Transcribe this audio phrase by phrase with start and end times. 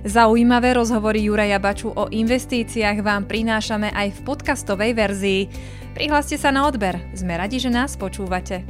[0.00, 5.40] Zaujímavé rozhovory Juraja Baču o investíciách vám prinášame aj v podcastovej verzii.
[5.92, 8.64] Prihláste sa na odber, sme radi, že nás počúvate.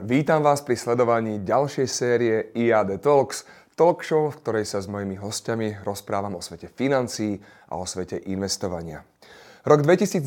[0.00, 3.44] Vítam vás pri sledovaní ďalšej série IAD Talks,
[3.76, 7.36] talk show, v ktorej sa s mojimi hostiami rozprávam o svete financií
[7.68, 9.11] a o svete investovania.
[9.62, 10.26] Rok 2022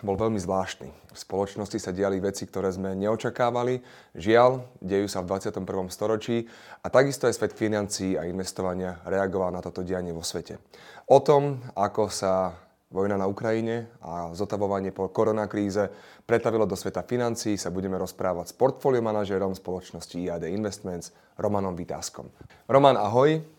[0.00, 0.88] bol veľmi zvláštny.
[0.88, 3.84] V spoločnosti sa diali veci, ktoré sme neočakávali.
[4.16, 5.68] Žiaľ, dejú sa v 21.
[5.92, 6.48] storočí
[6.80, 10.64] a takisto aj svet financií a investovania reagoval na toto dianie vo svete.
[11.12, 12.56] O tom, ako sa
[12.88, 15.92] vojna na Ukrajine a zotavovanie po koronakríze
[16.24, 22.32] pretavilo do sveta financií, sa budeme rozprávať s portfólio manažérom spoločnosti IAD Investments Romanom Vytázkom.
[22.64, 23.57] Roman, ahoj.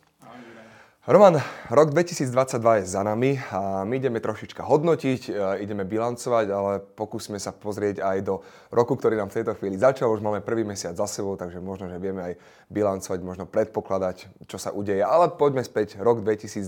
[1.08, 1.40] Roman,
[1.72, 7.40] rok 2022 je za nami a my ideme trošička hodnotiť, e, ideme bilancovať, ale pokúsime
[7.40, 10.12] sa pozrieť aj do roku, ktorý nám v tejto chvíli začal.
[10.12, 12.34] Už máme prvý mesiac za sebou, takže možno, že vieme aj
[12.68, 15.00] bilancovať, možno predpokladať, čo sa udeje.
[15.00, 16.68] Ale poďme späť, rok 2022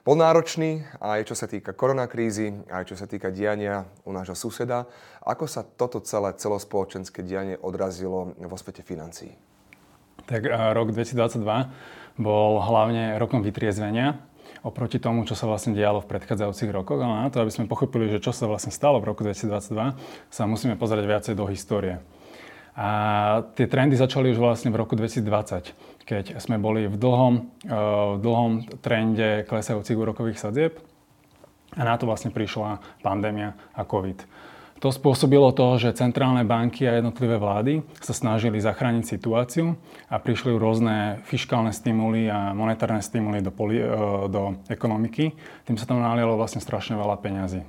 [0.00, 4.88] bol náročný aj čo sa týka koronakrízy, aj čo sa týka diania u nášho suseda.
[5.28, 9.36] Ako sa toto celé celospoločenské dianie odrazilo vo svete financií?
[10.24, 14.30] Tak rok 2022 bol hlavne rokom vytriezvenia
[14.60, 17.00] oproti tomu, čo sa vlastne dialo v predchádzajúcich rokoch.
[17.00, 19.96] Ale na to, aby sme pochopili, že čo sa vlastne stalo v roku 2022,
[20.28, 21.96] sa musíme pozrieť viacej do histórie.
[22.76, 22.88] A
[23.58, 27.34] tie trendy začali už vlastne v roku 2020, keď sme boli v dlhom,
[27.66, 27.72] eh,
[28.16, 30.78] v dlhom trende klesajúcich úrokových sadzieb
[31.74, 34.22] a na to vlastne prišla pandémia a COVID.
[34.80, 39.76] To spôsobilo to, že centrálne banky a jednotlivé vlády sa snažili zachrániť situáciu
[40.08, 43.92] a prišli rôzne fiskálne stimuly a monetárne stimuly do, poli- e,
[44.32, 45.36] do ekonomiky.
[45.68, 47.60] Tým sa tam nalialo vlastne strašne veľa peňazí.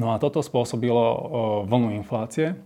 [0.00, 1.18] No a toto spôsobilo e,
[1.68, 2.56] vlnu inflácie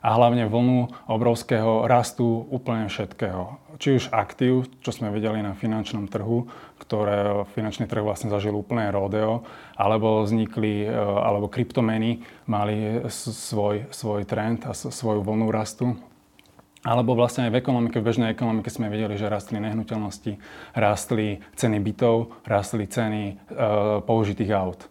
[0.00, 6.04] a hlavne vlnu obrovského rastu úplne všetkého či už aktív, čo sme videli na finančnom
[6.12, 6.44] trhu,
[6.76, 14.28] ktoré finančný trh vlastne zažil úplne rodeo, alebo vznikli, e, alebo kryptomeny mali svoj, svoj
[14.28, 15.96] trend a svoju vlnu rastu.
[16.84, 20.36] Alebo vlastne aj v ekonomike, v bežnej ekonomike sme videli, že rastli nehnuteľnosti,
[20.76, 23.34] rastli ceny bytov, rastli ceny e,
[24.04, 24.84] použitých aut.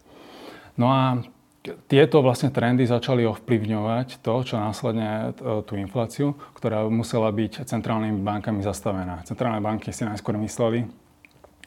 [0.82, 1.22] No a
[1.62, 8.24] tieto vlastne trendy začali ovplyvňovať to, čo následne e, tú infláciu, ktorá musela byť centrálnymi
[8.24, 9.28] bankami zastavená.
[9.28, 10.88] Centrálne banky si najskôr mysleli,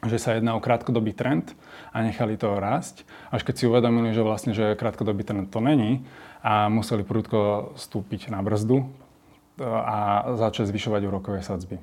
[0.03, 1.53] že sa jedná o krátkodobý trend
[1.93, 6.01] a nechali to rásť, až keď si uvedomili, že vlastne, že krátkodobý trend to není
[6.41, 8.85] a museli prudko stúpiť na brzdu e,
[9.61, 11.77] a začať zvyšovať úrokové sadzby.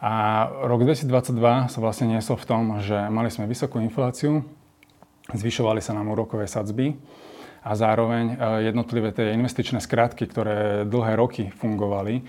[0.00, 4.44] A rok 2022 sa vlastne niesol v tom, že mali sme vysokú infláciu,
[5.34, 6.94] zvyšovali sa nám úrokové sadzby
[7.66, 8.34] a zároveň e,
[8.70, 12.22] jednotlivé tie investičné skratky, ktoré dlhé roky fungovali, e,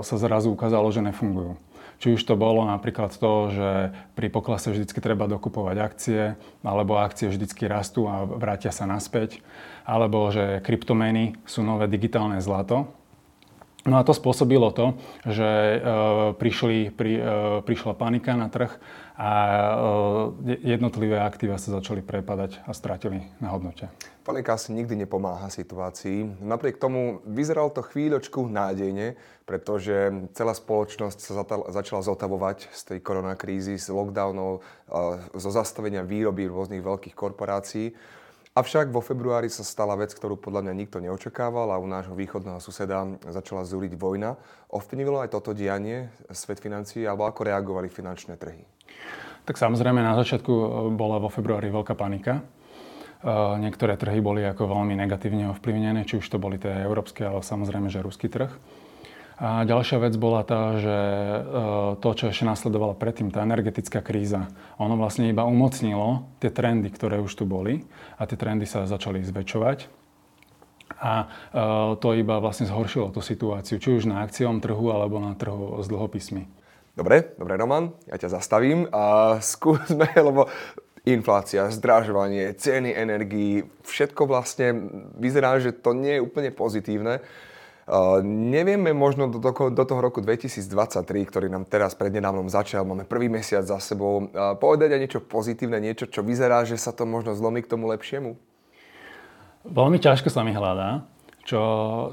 [0.00, 1.60] sa zrazu ukázalo, že nefungujú.
[2.00, 6.22] Či už to bolo napríklad to, že pri poklase vždy treba dokupovať akcie,
[6.64, 9.44] alebo akcie vždy rastú a vrátia sa naspäť,
[9.84, 12.88] alebo že kryptomeny sú nové digitálne zlato,
[13.88, 14.92] No a to spôsobilo to,
[15.24, 15.78] že e,
[16.36, 17.22] prišli, pri, e,
[17.64, 18.76] prišla panika na trh
[19.16, 19.30] a
[20.44, 23.88] e, jednotlivé aktíva sa začali prepadať a stratili na hodnote.
[24.20, 26.44] Panika asi nikdy nepomáha situácii.
[26.44, 29.16] Napriek tomu vyzeral to chvíľočku nádejne,
[29.48, 31.40] pretože celá spoločnosť sa
[31.72, 34.60] začala zotavovať z tej koronakrízy, z lockdownov,
[35.34, 37.96] zo zastavenia výroby rôznych veľkých korporácií.
[38.50, 42.58] Avšak vo februári sa stala vec, ktorú podľa mňa nikto neočakával a u nášho východného
[42.58, 44.42] suseda začala zúriť vojna.
[44.74, 48.66] Ovplyvnilo aj toto dianie svet financií alebo ako reagovali finančné trhy?
[49.46, 50.66] Tak samozrejme na začiatku e,
[50.98, 52.42] bola vo februári veľká panika.
[52.42, 57.46] E, niektoré trhy boli ako veľmi negatívne ovplyvnené, či už to boli tie európske, ale
[57.46, 58.50] samozrejme, že ruský trh.
[59.40, 61.40] A ďalšia vec bola tá, že e,
[61.96, 67.24] to, čo ešte nasledovalo predtým, tá energetická kríza, ono vlastne iba umocnilo tie trendy, ktoré
[67.24, 67.88] už tu boli
[68.20, 69.88] a tie trendy sa začali zväčšovať.
[71.00, 71.26] A e,
[71.96, 75.88] to iba vlastne zhoršilo tú situáciu, či už na akciom trhu alebo na trhu s
[75.88, 76.44] dlhopismi.
[76.92, 80.52] Dobre, dobre Roman, ja ťa zastavím a skúsme, lebo
[81.08, 87.24] inflácia, zdražovanie, ceny energií, všetko vlastne vyzerá, že to nie je úplne pozitívne.
[87.90, 93.02] Uh, nevieme možno do toho, do toho roku 2023, ktorý nám teraz prednedávnom začal, máme
[93.02, 97.02] prvý mesiac za sebou, uh, povedať aj niečo pozitívne, niečo, čo vyzerá, že sa to
[97.02, 98.38] možno zlomí k tomu lepšiemu?
[99.66, 101.02] Veľmi ťažko sa mi hľadá,
[101.42, 101.58] čo,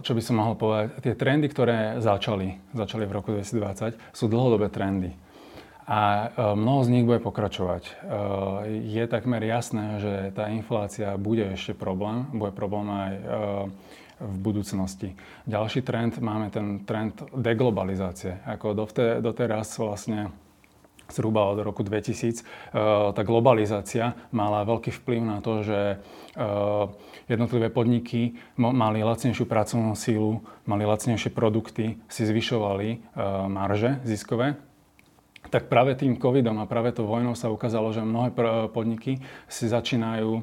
[0.01, 0.97] čo by som mohol povedať.
[0.97, 5.13] Tie trendy, ktoré začali, začali v roku 2020, sú dlhodobé trendy.
[5.85, 8.01] A uh, mnoho z nich bude pokračovať.
[8.81, 12.25] Je takmer jasné, že tá inflácia bude ešte problém.
[12.33, 13.13] Bude problém aj
[14.18, 15.14] v budúcnosti.
[15.46, 18.42] Ďalší trend, máme ten trend deglobalizácie.
[18.46, 18.74] Ako
[19.22, 20.34] doteraz vlastne
[21.08, 22.44] zhruba od roku 2000,
[23.16, 25.80] tá globalizácia mala veľký vplyv na to, že
[27.31, 33.16] jednotlivé podniky mali lacnejšiu pracovnú sílu, mali lacnejšie produkty, si zvyšovali
[33.48, 34.60] marže ziskové
[35.48, 38.36] tak práve tým covidom a práve to vojnou sa ukázalo, že mnohé
[38.72, 40.42] podniky si začínajú e,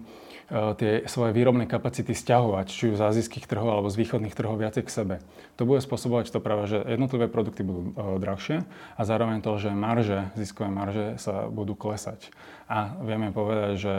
[0.53, 4.85] tie svoje výrobné kapacity stiahovať, či už z azijských trhov alebo z východných trhov viacej
[4.85, 5.15] k sebe.
[5.57, 8.67] To bude spôsobovať to práve, že jednotlivé produkty budú e, drahšie
[8.99, 12.29] a zároveň to, že marže, ziskové marže sa budú klesať.
[12.69, 13.95] A vieme povedať, že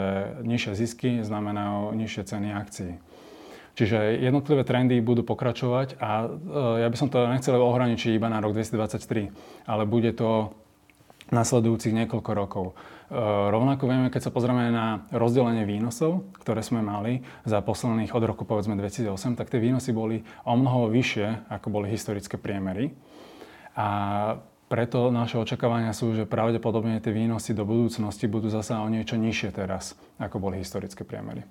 [0.46, 2.92] nižšie zisky znamenajú nižšie ceny akcií.
[3.76, 6.26] Čiže jednotlivé trendy budú pokračovať a e,
[6.80, 10.54] ja by som to nechcel ohraničiť iba na rok 2023, ale bude to
[11.30, 12.66] nasledujúcich niekoľko rokov.
[12.70, 12.74] E,
[13.50, 18.46] rovnako vieme, keď sa pozrieme na rozdelenie výnosov, ktoré sme mali za posledných od roku
[18.46, 22.94] povedzme 2008, tak tie výnosy boli o mnoho vyššie, ako boli historické priemery.
[23.76, 23.88] A
[24.66, 29.54] preto naše očakávania sú, že pravdepodobne tie výnosy do budúcnosti budú zase o niečo nižšie
[29.54, 31.46] teraz, ako boli historické priemery.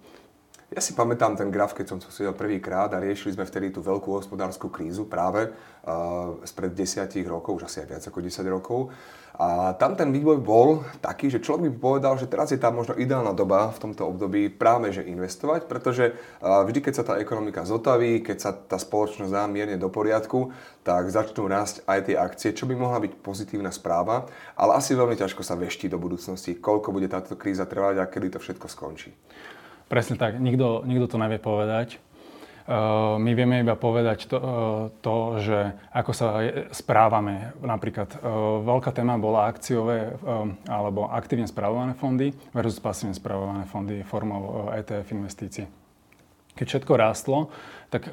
[0.76, 3.80] Ja si pamätám ten graf, keď som to sedel prvýkrát a riešili sme vtedy tú
[3.80, 8.92] veľkú hospodárskú krízu práve uh, spred desiatich rokov, už asi aj viac ako 10 rokov.
[9.40, 12.92] A tam ten vývoj bol taký, že človek by povedal, že teraz je tá možno
[13.00, 17.64] ideálna doba v tomto období práve že investovať, pretože uh, vždy, keď sa tá ekonomika
[17.64, 20.52] zotaví, keď sa tá spoločnosť dá mierne do poriadku,
[20.84, 24.28] tak začnú rásť aj tie akcie, čo by mohla byť pozitívna správa,
[24.60, 28.36] ale asi veľmi ťažko sa veští do budúcnosti, koľko bude táto kríza trvať a kedy
[28.36, 29.16] to všetko skončí.
[29.86, 32.02] Presne tak, nikto, nikto to nevie povedať.
[32.66, 34.46] Uh, my vieme iba povedať to, uh,
[35.06, 36.28] to, že ako sa
[36.74, 37.54] správame.
[37.62, 40.18] Napríklad uh, veľká téma bola akciové
[40.66, 45.70] alebo aktívne správované fondy versus pasívne správované fondy formou ETF investícií.
[46.58, 47.52] Keď všetko rástlo,
[47.92, 48.08] tak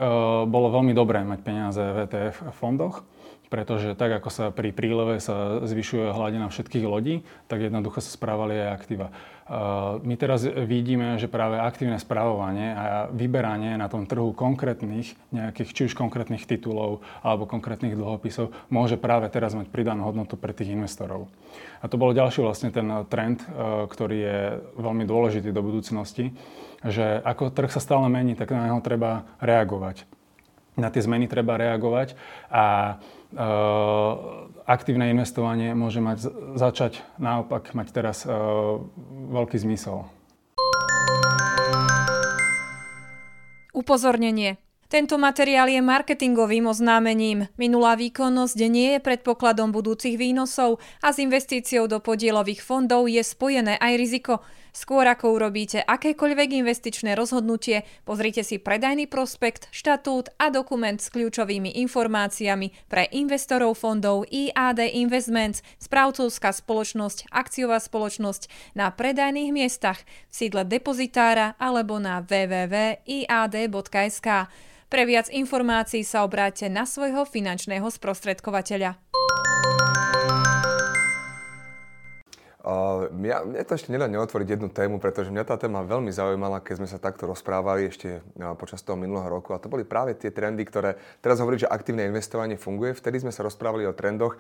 [0.51, 3.07] bolo veľmi dobré mať peniaze v ETF fondoch,
[3.53, 7.21] pretože tak ako sa pri príleve sa zvyšuje hladina všetkých lodí,
[7.53, 9.13] tak jednoducho sa správali aj aktíva.
[10.01, 15.83] My teraz vidíme, že práve aktívne správovanie a vyberanie na tom trhu konkrétnych nejakých, či
[15.91, 21.29] už konkrétnych titulov alebo konkrétnych dlhopisov môže práve teraz mať pridanú hodnotu pre tých investorov.
[21.85, 23.47] A to bol ďalší vlastne ten trend, e,
[23.93, 24.39] ktorý je
[24.81, 26.33] veľmi dôležitý do budúcnosti,
[26.81, 30.09] že ako trh sa stále mení, tak na neho treba reagovať.
[30.81, 32.17] Na tie zmeny treba reagovať
[32.49, 32.97] a
[34.67, 38.33] aktívne investovanie môže mať, začať naopak mať teraz eh,
[39.33, 40.07] veľký zmysel.
[43.73, 44.61] Upozornenie.
[44.93, 47.49] Tento materiál je marketingovým oznámením.
[47.57, 53.81] Minulá výkonnosť nie je predpokladom budúcich výnosov a s investíciou do podielových fondov je spojené
[53.81, 54.45] aj riziko.
[54.73, 61.77] Skôr ako urobíte akékoľvek investičné rozhodnutie, pozrite si predajný prospekt, štatút a dokument s kľúčovými
[61.85, 70.01] informáciami pre investorov fondov IAD Investments, správcovská spoločnosť, akciová spoločnosť na predajných miestach
[70.33, 74.29] v sídle depozitára alebo na www.iad.sk.
[74.89, 79.12] Pre viac informácií sa obráte na svojho finančného sprostredkovateľa.
[82.63, 86.63] Uh, mňa, mňa to ešte nedá neotvoriť jednu tému, pretože mňa tá téma veľmi zaujímala,
[86.63, 89.51] keď sme sa takto rozprávali ešte uh, počas toho minulého roku.
[89.51, 92.95] A to boli práve tie trendy, ktoré teraz hovorí, že aktívne investovanie funguje.
[92.95, 94.39] Vtedy sme sa rozprávali o trendoch,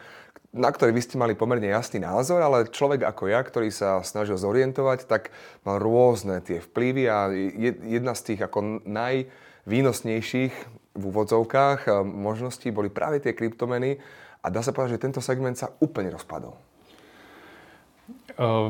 [0.54, 4.38] na ktorých vy ste mali pomerne jasný názor, ale človek ako ja, ktorý sa snažil
[4.38, 5.34] zorientovať, tak
[5.66, 7.26] mal rôzne tie vplyvy a
[7.82, 9.26] jedna z tých ako naj
[9.66, 10.54] výnosnejších
[10.94, 13.98] v úvodzovkách možností boli práve tie kryptomeny
[14.42, 16.71] a dá sa povedať, že tento segment sa úplne rozpadol.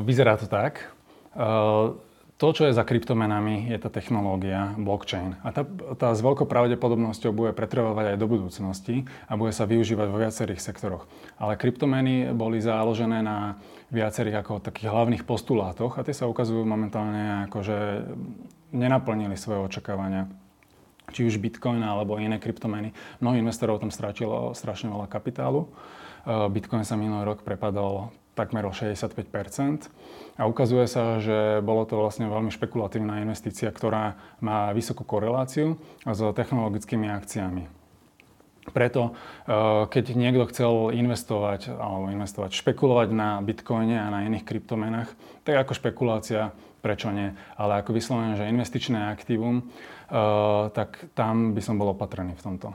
[0.03, 0.91] Vyzerá to tak.
[2.43, 5.39] To, čo je za kryptomenami, je tá technológia blockchain.
[5.47, 5.63] A tá,
[5.95, 10.59] tá s veľkou pravdepodobnosťou bude pretrvávať aj do budúcnosti a bude sa využívať vo viacerých
[10.59, 11.07] sektoroch.
[11.39, 13.61] Ale kryptomeny boli založené na
[13.95, 17.77] viacerých ako takých hlavných postulátoch a tie sa ukazujú momentálne ako, že
[18.75, 20.27] nenaplnili svoje očakávania
[21.13, 22.91] či už Bitcoin alebo iné kryptomeny.
[23.21, 25.69] Mnoho investorov tam stratilo strašne veľa kapitálu.
[26.25, 29.13] Eh, Bitcoin sa minulý rok prepadol takmer o 65
[30.37, 36.19] a ukazuje sa, že bolo to vlastne veľmi špekulatívna investícia, ktorá má vysokú koreláciu s
[36.19, 37.69] technologickými akciami.
[38.63, 45.09] Preto, eh, keď niekto chcel investovať alebo investovať, špekulovať na bitcoine a na iných kryptomenách,
[45.43, 49.67] tak ako špekulácia, prečo nie, ale ako vyslovene, že investičné aktívum,
[50.13, 52.69] Eh, tak tam by som bol opatrný v tomto.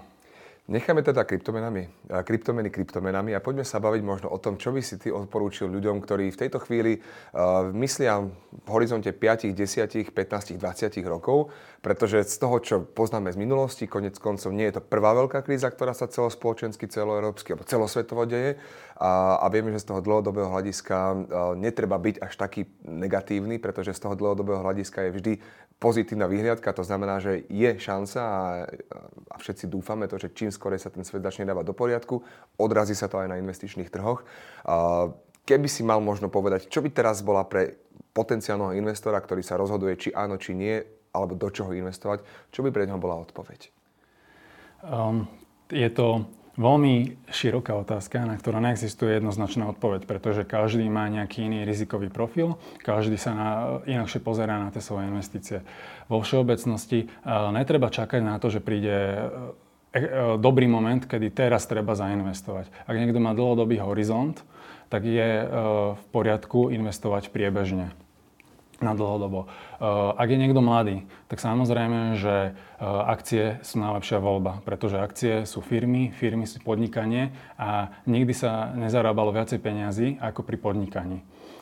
[0.68, 1.88] Necháme teda kryptomenami,
[2.28, 6.04] kryptomeny kryptomenami a poďme sa baviť možno o tom, čo by si ty odporúčil ľuďom,
[6.04, 11.48] ktorí v tejto chvíli uh, myslia v horizonte 5, 10, 15, 20 rokov
[11.80, 15.72] Pretože z toho, čo poznáme z minulosti, konec koncov nie je to prvá veľká kríza,
[15.72, 18.60] ktorá sa celospoločensky, celoeurópsky alebo celosvetovo deje.
[19.00, 20.96] A, a vieme, že z toho dlhodobého hľadiska
[21.56, 25.32] netreba byť až taký negatívny, pretože z toho dlhodobého hľadiska je vždy
[25.78, 26.74] pozitívna vyhliadka.
[26.74, 28.42] To znamená, že je šanca a,
[29.30, 32.26] a všetci dúfame to, že čím skôr sa ten svet začne dávať do poriadku,
[32.58, 34.26] odrazí sa to aj na investičných trhoch.
[35.46, 37.78] Keby si mal možno povedať, čo by teraz bola pre
[38.12, 40.82] potenciálneho investora, ktorý sa rozhoduje, či áno, či nie,
[41.14, 42.20] alebo do čoho investovať,
[42.52, 43.72] čo by pre neho bola odpoveď?
[44.84, 45.24] Um,
[45.72, 51.62] je to veľmi široká otázka, na ktorú neexistuje jednoznačná odpoveď, pretože každý má nejaký iný
[51.62, 53.48] rizikový profil, každý sa na,
[53.86, 55.64] inakšie pozerá na tie svoje investície.
[56.10, 59.54] Vo všeobecnosti uh, netreba čakať na to, že príde uh,
[60.38, 62.68] dobrý moment, kedy teraz treba zainvestovať.
[62.84, 64.44] Ak niekto má dlhodobý horizont,
[64.88, 65.48] tak je uh,
[65.96, 67.92] v poriadku investovať priebežne
[68.78, 69.46] na dlhodobo.
[69.46, 75.42] Eh, ak je niekto mladý, tak samozrejme, že eh, akcie sú najlepšia voľba, pretože akcie
[75.50, 81.18] sú firmy, firmy sú podnikanie a nikdy sa nezarábalo viacej peniazy ako pri podnikaní.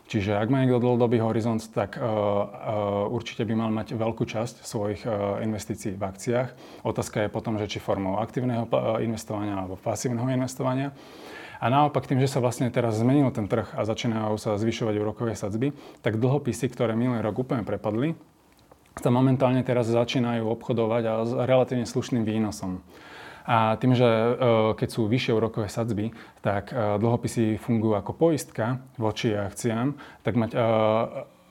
[0.06, 4.62] Čiže ak má niekto dlhodobý horizont, tak uh, uh, určite by mal mať veľkú časť
[4.62, 6.48] svojich uh, investícií v akciách.
[6.86, 8.70] Otázka je potom, že či formou aktívneho
[9.02, 10.94] investovania alebo pasívneho investovania.
[11.58, 15.32] A naopak tým, že sa vlastne teraz zmenil ten trh a začínajú sa zvyšovať úrokové
[15.34, 15.72] sadzby,
[16.04, 18.12] tak dlhopisy, ktoré minulý rok úplne prepadli,
[18.96, 22.80] sa momentálne teraz začínajú obchodovať a s relatívne slušným výnosom.
[23.46, 24.30] A tým, že e,
[24.74, 26.10] keď sú vyššie úrokové sadzby,
[26.42, 29.94] tak e, dlhopisy fungujú ako poistka voči akciám,
[30.26, 30.58] tak mať e,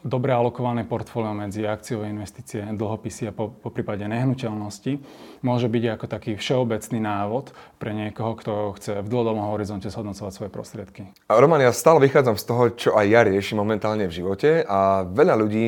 [0.05, 5.01] dobre alokované portfólio medzi akciové investície, dlhopisy a po, po prípade nehnuteľnosti
[5.41, 10.51] môže byť ako taký všeobecný návod pre niekoho, kto chce v dlhodobom horizonte zhodnocovať svoje
[10.53, 11.09] prostriedky.
[11.25, 15.35] Roman, ja stále vychádzam z toho, čo aj ja riešim momentálne v živote a veľa
[15.41, 15.65] ľudí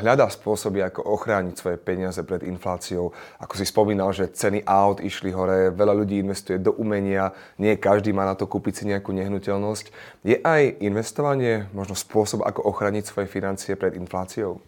[0.00, 3.12] hľadá spôsoby, ako ochrániť svoje peniaze pred infláciou.
[3.36, 8.16] Ako si spomínal, že ceny aut išli hore, veľa ľudí investuje do umenia, nie každý
[8.16, 9.92] má na to kúpiť si nejakú nehnuteľnosť.
[10.24, 14.62] Je aj investovanie možno spôsob, ako ochrániť svoje financie financie pred infláciou?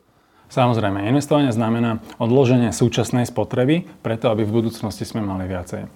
[0.50, 5.86] Samozrejme, investovanie znamená odloženie súčasnej spotreby, preto aby v budúcnosti sme mali viacej.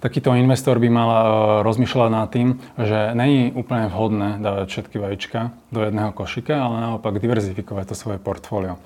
[0.00, 1.20] Takýto investor by mal e,
[1.60, 7.20] rozmýšľať nad tým, že není úplne vhodné dávať všetky vajíčka do jedného košika, ale naopak
[7.20, 8.80] diverzifikovať to svoje portfólio.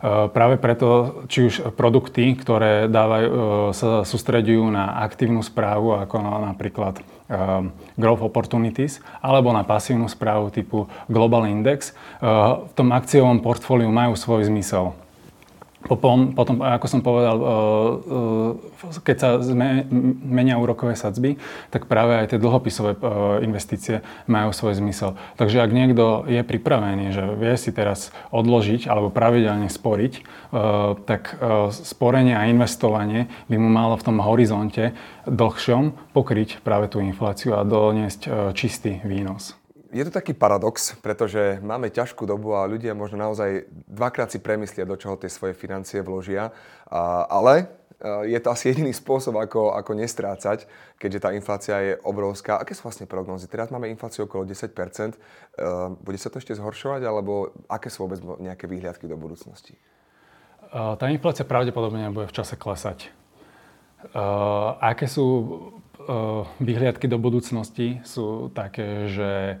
[0.00, 3.36] E, práve preto, či už produkty, ktoré dávajú, e,
[3.76, 6.16] sa sústredujú na aktívnu správu, ako
[6.48, 13.86] napríklad Um, growth opportunities alebo na pasívnu správu typu Global Index, v tom akciovom portfóliu
[13.86, 14.98] majú svoj zmysel.
[15.80, 17.36] Potom, potom, ako som povedal,
[19.00, 19.28] keď sa
[20.22, 21.40] menia úrokové sadzby,
[21.72, 23.00] tak práve aj tie dlhopisové
[23.40, 25.16] investície majú svoj zmysel.
[25.40, 30.12] Takže ak niekto je pripravený, že vie si teraz odložiť alebo pravidelne sporiť,
[31.08, 31.40] tak
[31.72, 34.92] sporenie a investovanie by mu malo v tom horizonte
[35.24, 39.59] dlhšom pokryť práve tú infláciu a doniesť čistý výnos.
[39.90, 44.86] Je to taký paradox, pretože máme ťažkú dobu a ľudia možno naozaj dvakrát si premyslia,
[44.86, 46.54] do čoho tie svoje financie vložia.
[46.86, 47.66] A, ale
[47.98, 52.62] e, je to asi jediný spôsob, ako, ako nestrácať, keďže tá inflácia je obrovská.
[52.62, 53.50] Aké sú vlastne prognozy?
[53.50, 55.18] Teraz máme infláciu okolo 10 e,
[55.98, 59.74] Bude sa to ešte zhoršovať, alebo aké sú vôbec nejaké výhľadky do budúcnosti?
[59.74, 59.80] E,
[60.70, 63.10] tá inflácia pravdepodobne bude v čase klesať.
[64.80, 65.26] Aké sú
[66.56, 68.00] výhľadky do budúcnosti?
[68.00, 69.60] Sú také, že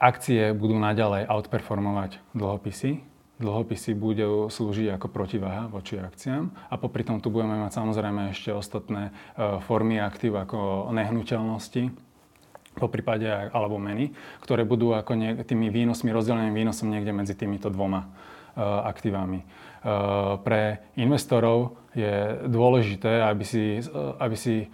[0.00, 3.00] akcie budú naďalej outperformovať dlhopisy.
[3.40, 8.52] Dlhopisy budú slúžiť ako protiváha voči akciám a popri tom tu budeme mať samozrejme ešte
[8.52, 11.88] ostatné eh, formy aktív ako nehnuteľnosti,
[12.76, 17.66] po prípade alebo meny, ktoré budú ako nie, tými výnosmi, rozdeleným výnosom niekde medzi týmito
[17.66, 19.42] dvoma uh, aktívami.
[20.44, 20.62] Pre
[21.00, 23.80] investorov je dôležité, aby si,
[24.20, 24.68] aby si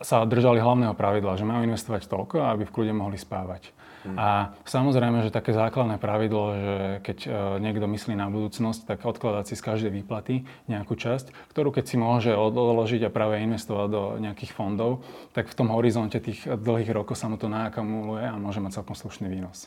[0.00, 3.72] sa držali hlavného pravidla, že majú investovať toľko, aby v kľude mohli spávať.
[4.06, 4.16] Hmm.
[4.16, 4.28] A
[4.62, 9.54] samozrejme, že také základné pravidlo, že keď e, niekto myslí na budúcnosť, tak odkladať si
[9.58, 14.54] z každej výplaty nejakú časť, ktorú keď si môže odložiť a práve investovať do nejakých
[14.54, 15.02] fondov,
[15.34, 18.94] tak v tom horizonte tých dlhých rokov sa mu to naakumuluje a môže mať celkom
[18.94, 19.66] slušný výnos.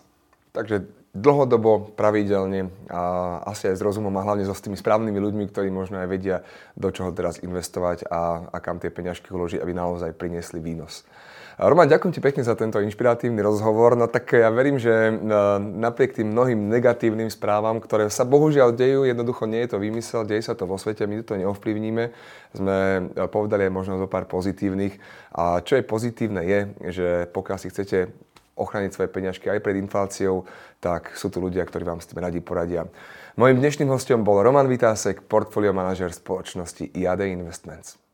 [0.50, 3.01] Takže dlhodobo, pravidelne a
[3.50, 6.38] asi aj s rozumom a hlavne so s tými správnymi ľuďmi, ktorí možno aj vedia,
[6.77, 11.01] do čoho teraz investovať a, a kam tie peňažky uložiť, aby naozaj priniesli výnos.
[11.60, 14.00] Roman, ďakujem ti pekne za tento inšpiratívny rozhovor.
[14.00, 15.12] No tak ja verím, že
[15.60, 20.48] napriek tým mnohým negatívnym správam, ktoré sa bohužiaľ dejú, jednoducho nie je to výmysel, deje
[20.48, 22.15] sa to vo svete, my to neovplyvníme.
[22.56, 25.03] Sme povedali aj možno zo pár pozitívnych.
[25.36, 26.60] A čo je pozitívne je,
[26.96, 28.08] že pokiaľ si chcete
[28.59, 30.43] ochraniť svoje peňažky aj pred infláciou,
[30.83, 32.83] tak sú tu ľudia, ktorí vám s tým radi poradia.
[33.39, 38.08] Mojím dnešným hostom bol Roman Vitásek, portfolio manažer spoločnosti IAD Investments.